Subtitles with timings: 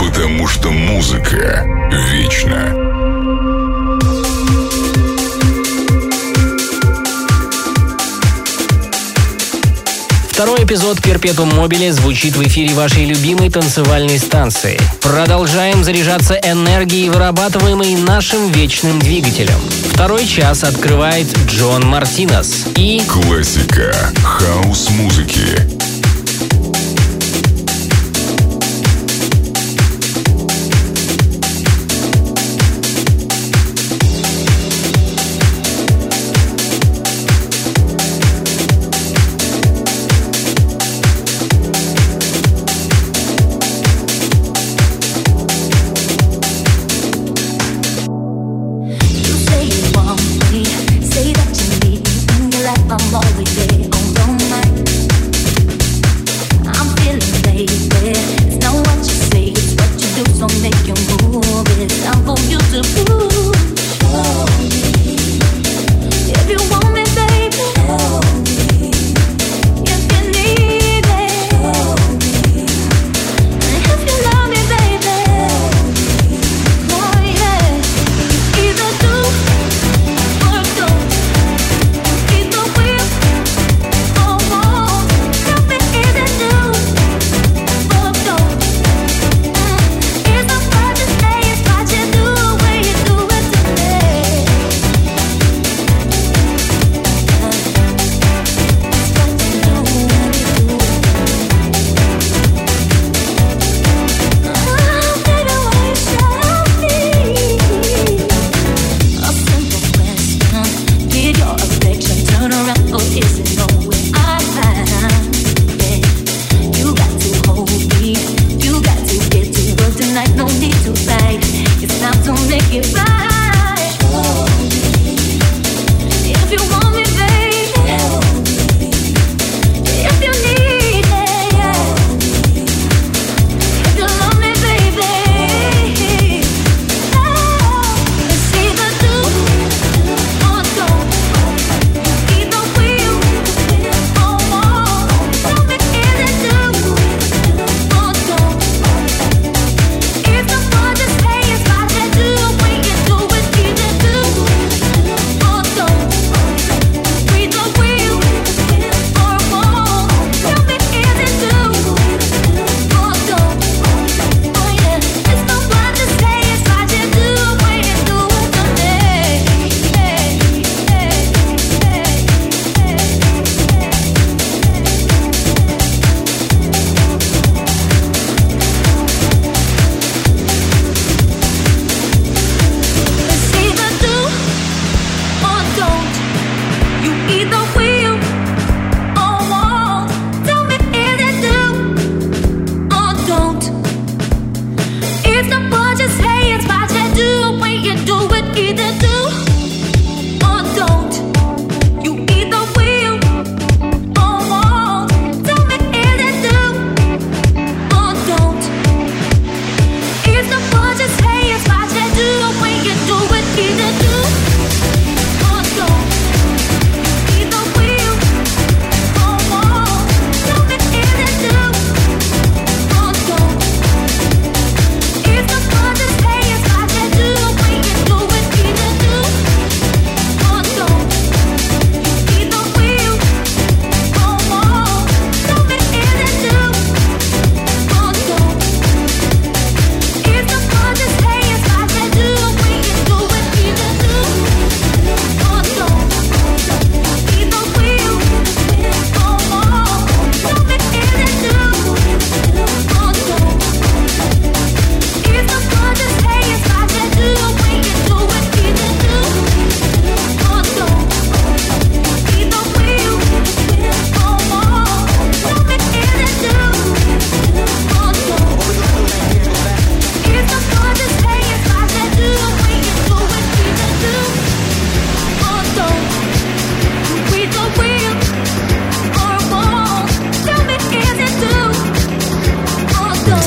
[0.00, 1.66] потому что музыка
[2.10, 2.74] вечна.
[10.30, 14.80] Второй эпизод Перпетум Мобили звучит в эфире вашей любимой танцевальной станции.
[15.02, 19.60] Продолжаем заряжаться энергией, вырабатываемой нашим вечным двигателем.
[19.92, 23.02] Второй час открывает Джон Мартинес и...
[23.06, 25.79] Классика хаос-музыки.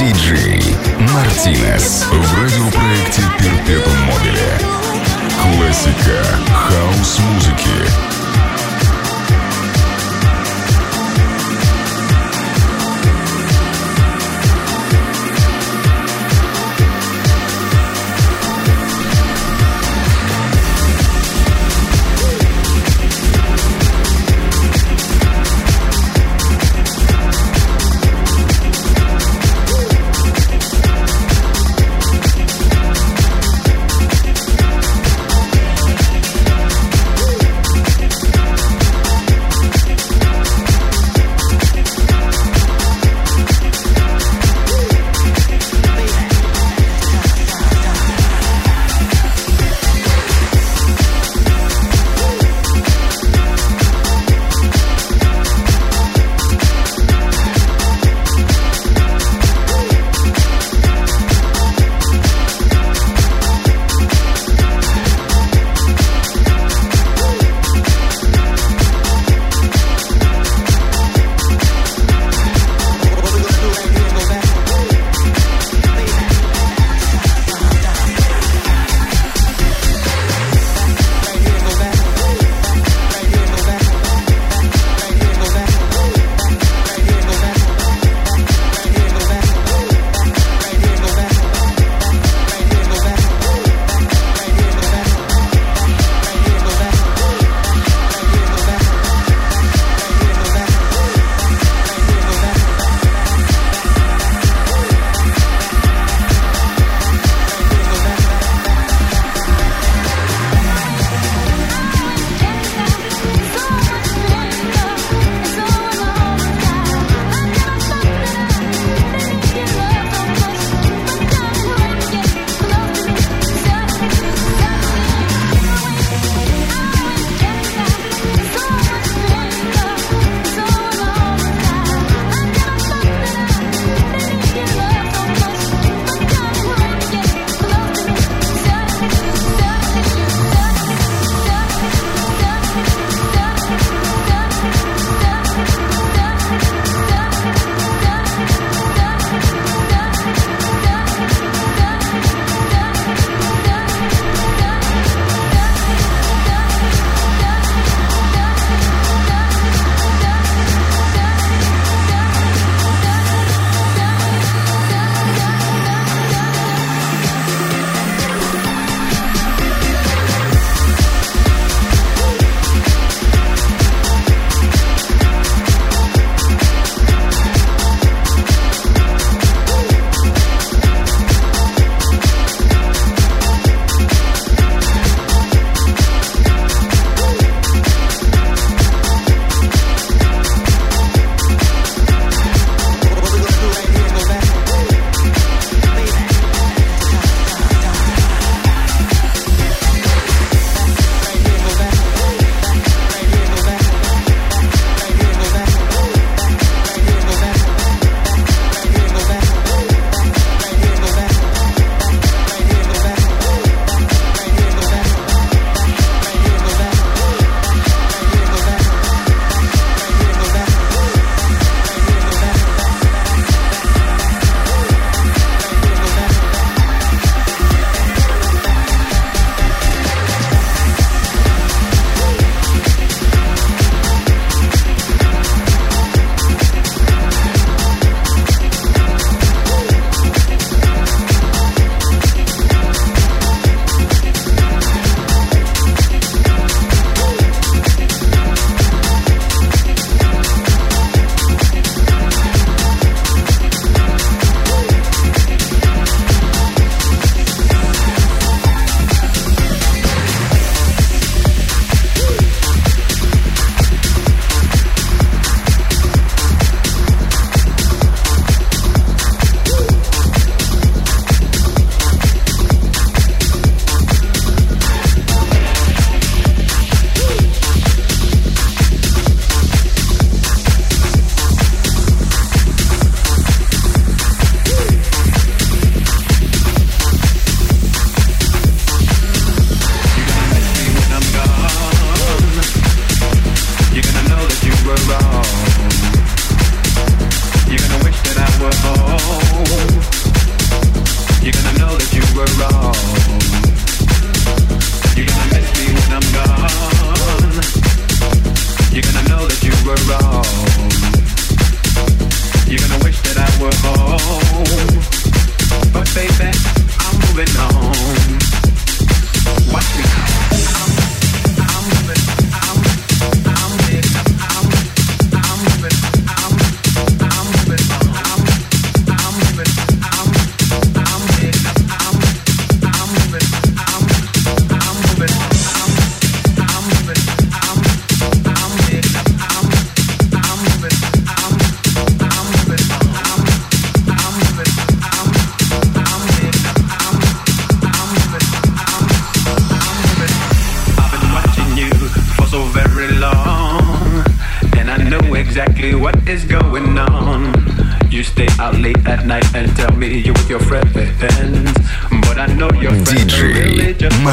[0.04, 0.62] Диджей
[1.14, 4.60] Мартинес в радиопроекте Перпетум Мобиле.
[5.42, 8.13] Классика хаос-музыки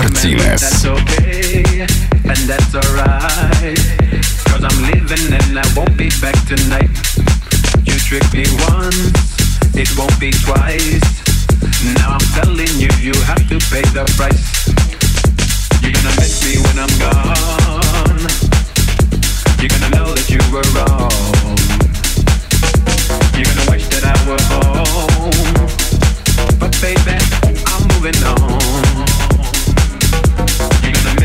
[0.01, 1.63] That's okay,
[2.25, 3.79] and that's alright.
[4.63, 6.89] I'm leaving and I won't be back tonight.
[7.85, 9.13] You tricked me once,
[9.77, 11.05] it won't be twice.
[11.97, 14.69] Now I'm telling you, you have to pay the price.
[15.83, 18.25] You're gonna miss me when I'm gone.
[19.61, 21.57] You're gonna know that you were wrong.
[23.37, 25.69] You're gonna wish that I were home.
[26.59, 27.21] But baby,
[27.69, 29.30] I'm moving on.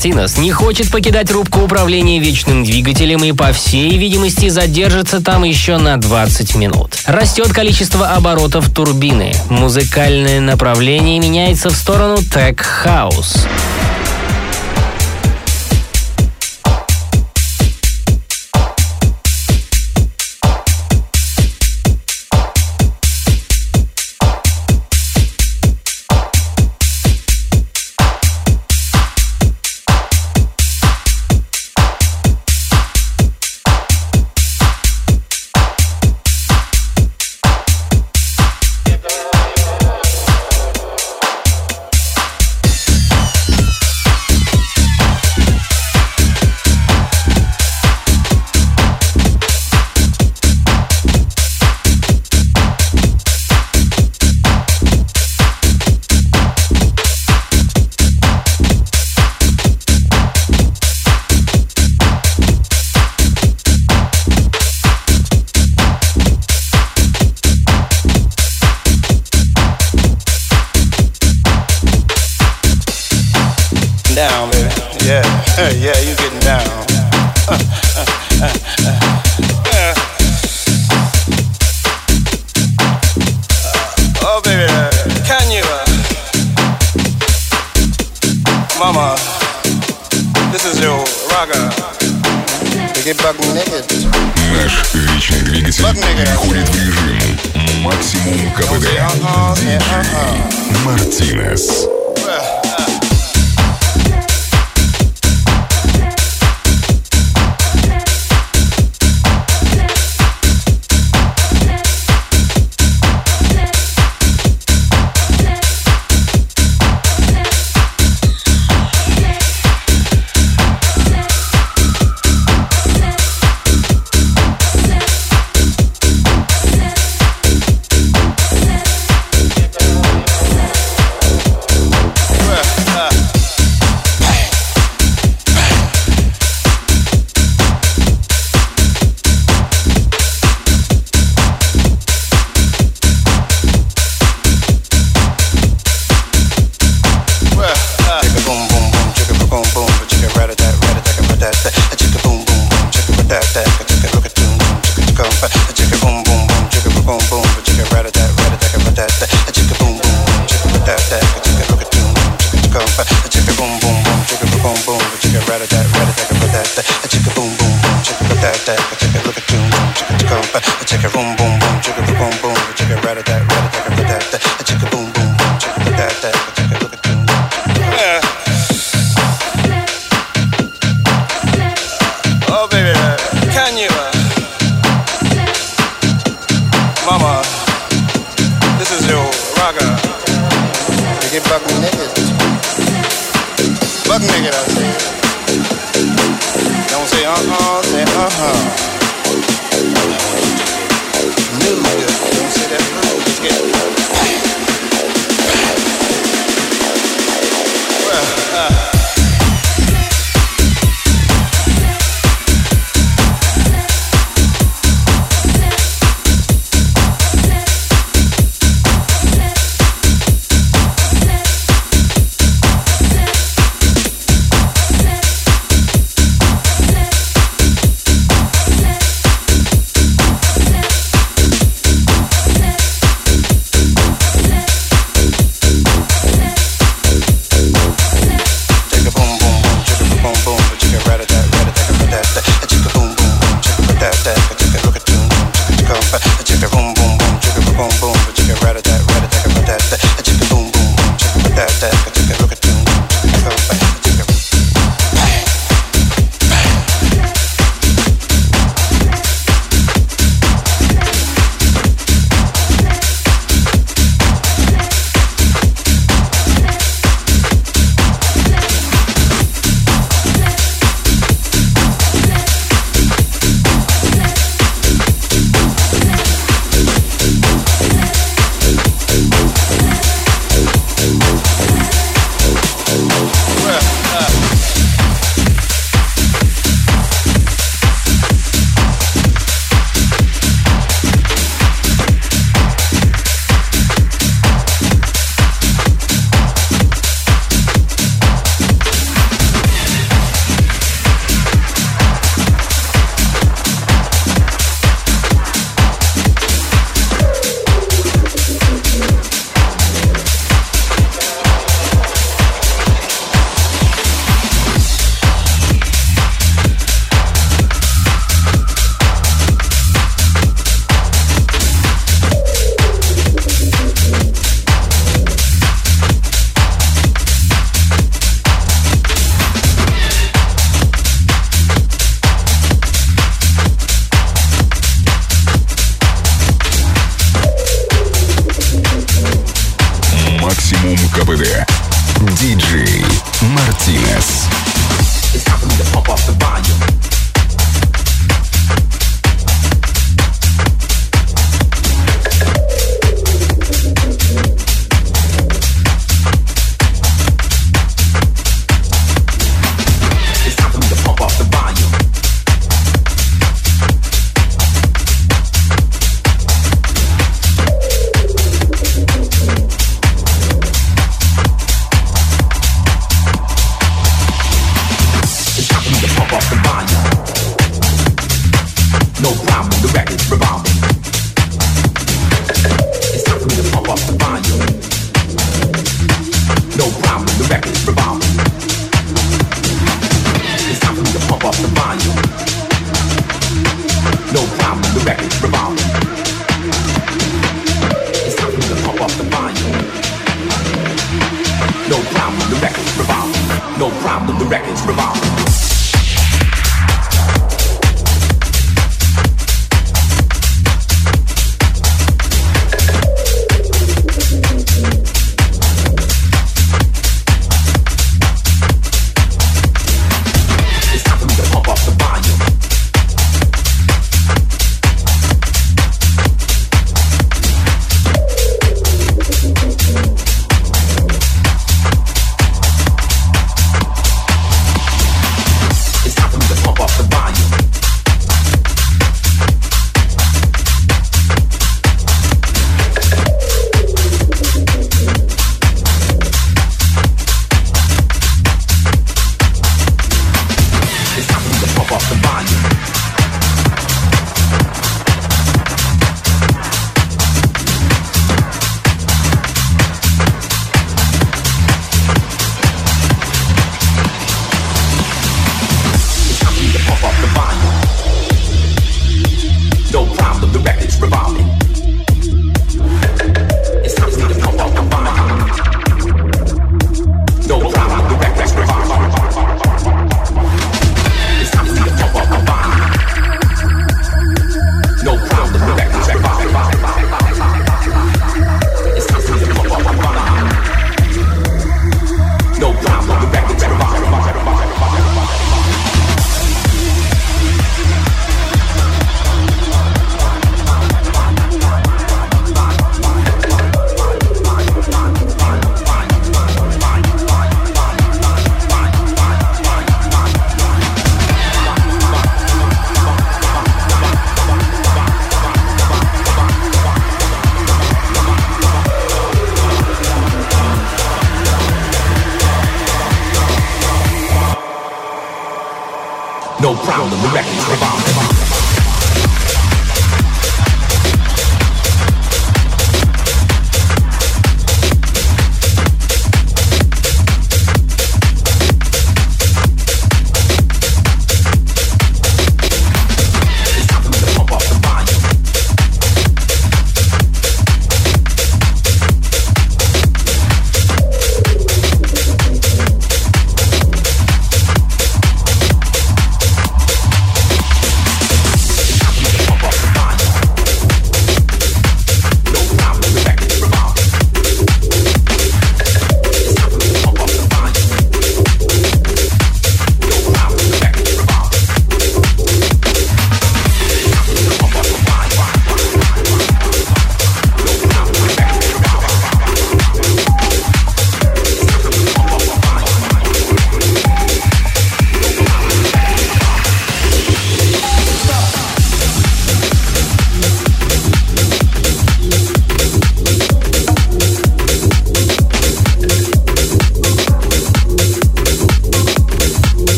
[0.00, 5.76] Мартинес не хочет покидать рубку управления вечным двигателем и, по всей видимости, задержится там еще
[5.76, 6.94] на 20 минут.
[7.04, 9.34] Растет количество оборотов турбины.
[9.50, 13.46] Музыкальное направление меняется в сторону Tech House.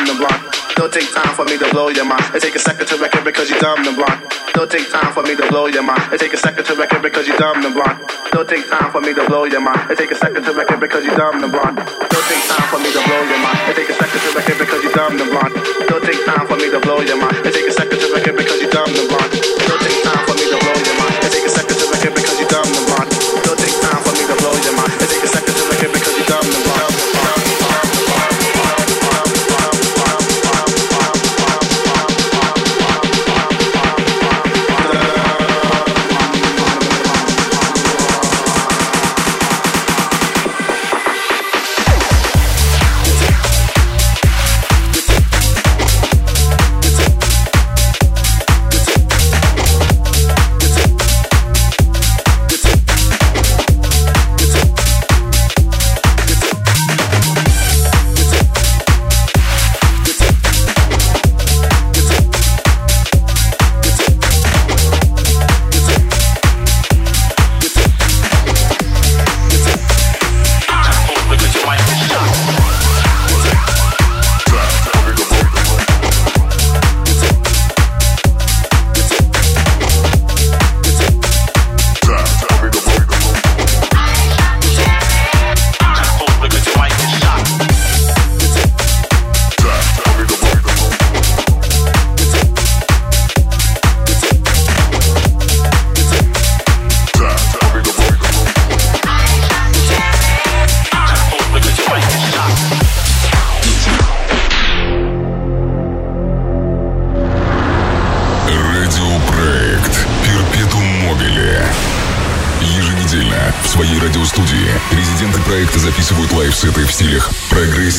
[0.00, 0.42] Dumb and blind.
[0.76, 2.24] Don't take time for me to blow your mind.
[2.34, 4.20] It take a second to it because you're dumb and blind.
[4.54, 6.00] Don't take time for me to blow your mind.
[6.12, 8.00] It take a second to it because you're dumb and blind.
[8.32, 9.90] Don't take time for me to blow your mind.
[9.90, 11.76] It take a second to it because you're dumb and blind.
[11.76, 13.60] Don't take time for me to blow your mind.
[13.68, 15.52] It take a second to it because you're dumb and blind.
[15.88, 17.36] Don't take time for me to blow your mind.
[17.44, 19.30] It take a second to it because you're dumb and blind.
[19.68, 21.16] Don't take time for me to blow your mind.
[21.28, 23.08] It take a second to it because you're dumb and blind.
[23.44, 24.92] Don't take time for me to blow your mind.
[24.96, 26.79] It take a second to it because you're dumb and blind.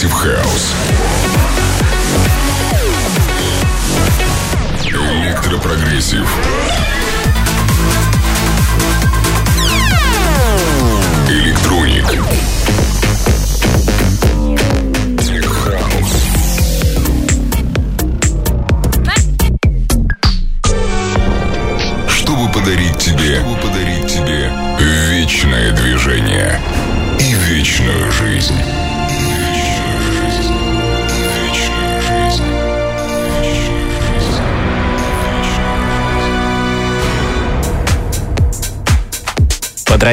[0.02, 0.41] Прогрессив хаус,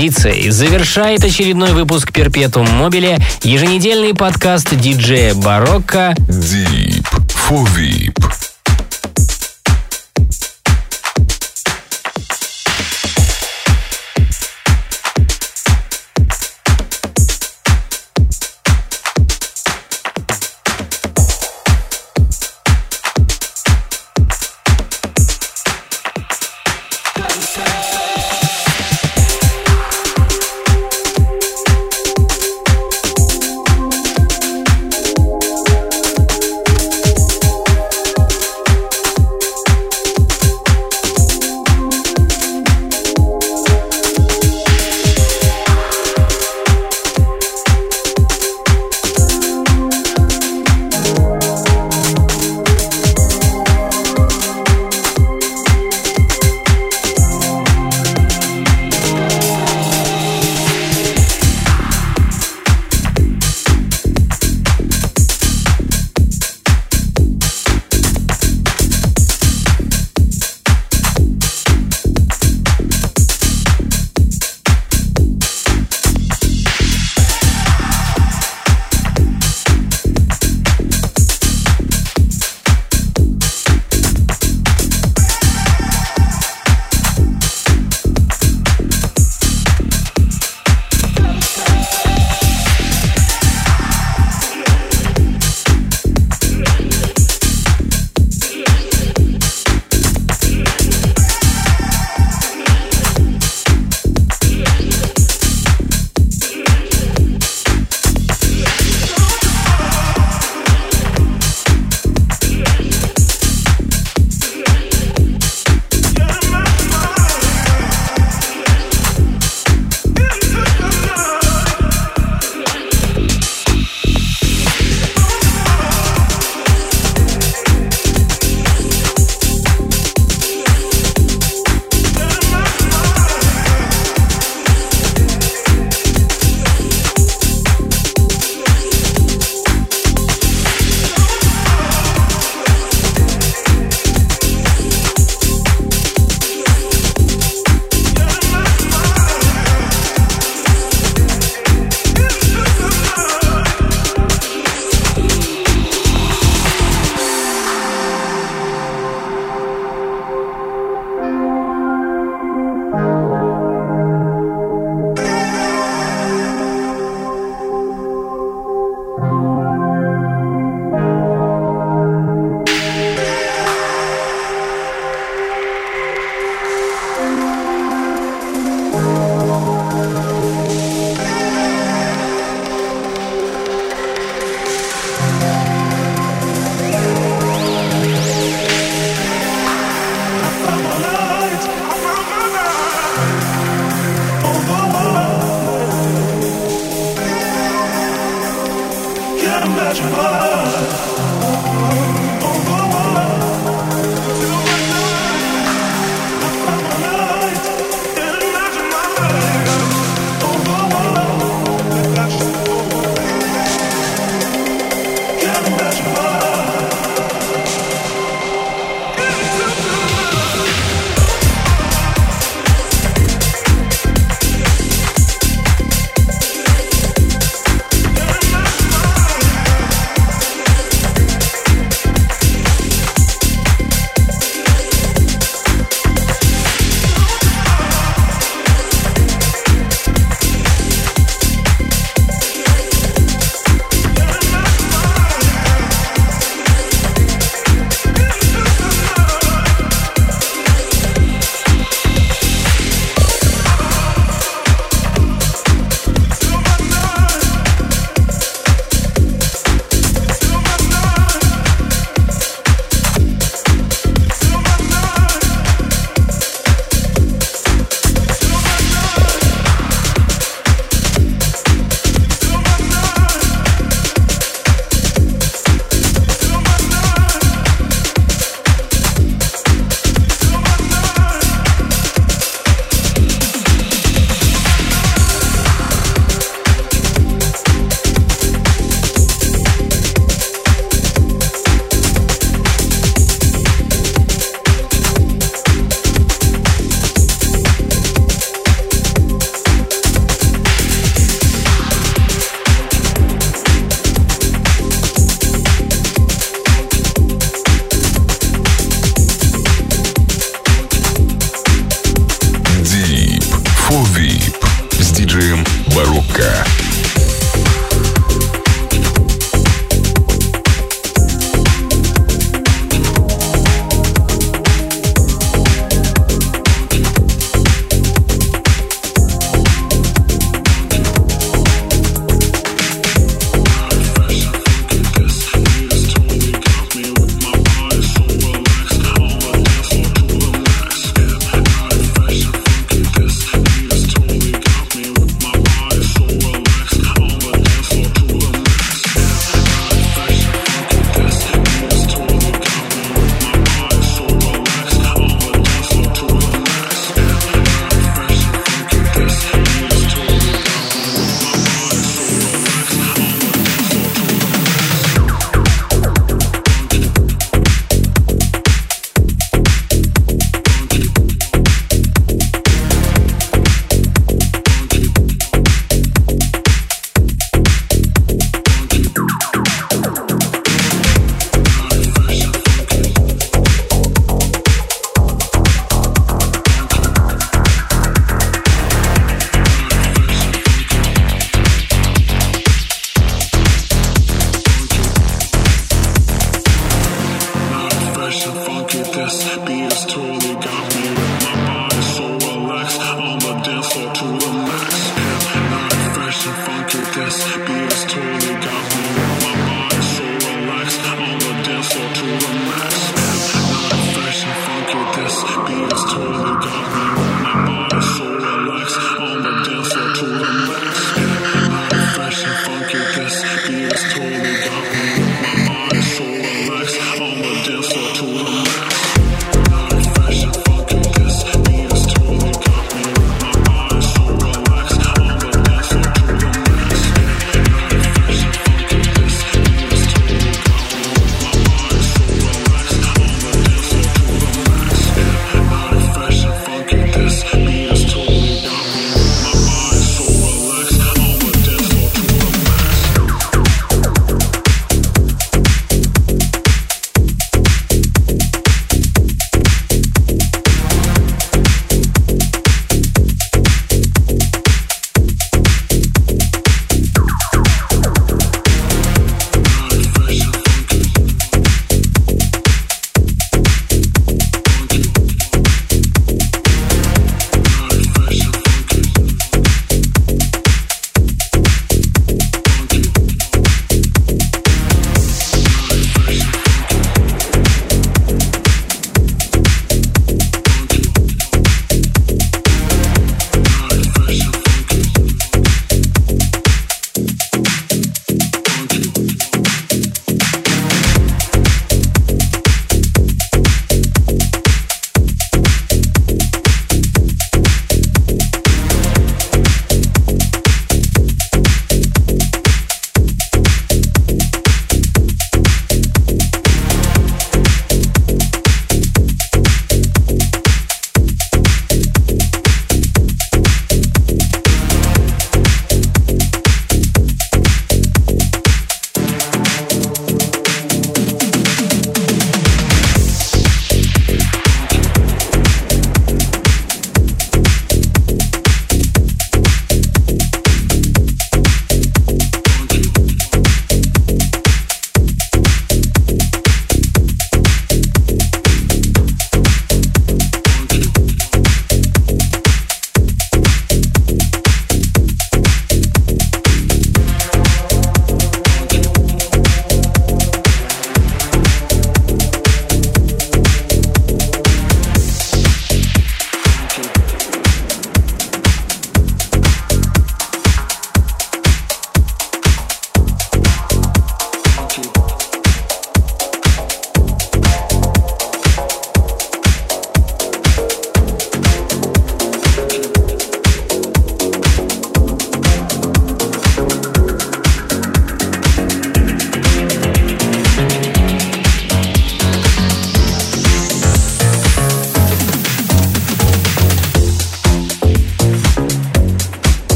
[0.00, 8.19] По традиции, завершает очередной выпуск Перпетум Мобиле еженедельный подкаст диджея Барокко Deep for VIP.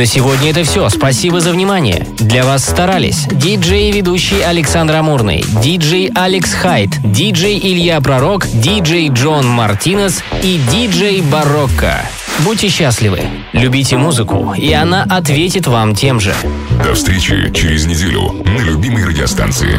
[0.00, 0.88] На сегодня это все.
[0.88, 2.06] Спасибо за внимание.
[2.18, 9.10] Для вас старались диджей и ведущий Александр Амурный, диджей Алекс Хайт, диджей Илья Пророк, диджей
[9.10, 12.00] Джон Мартинес и диджей Барокко.
[12.38, 16.34] Будьте счастливы, любите музыку, и она ответит вам тем же.
[16.82, 19.78] До встречи через неделю на любимой радиостанции.